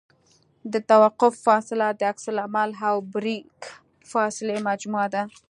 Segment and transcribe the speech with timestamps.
[0.71, 3.55] د توقف فاصله د عکس العمل او بریک
[4.11, 5.23] فاصلې مجموعه ده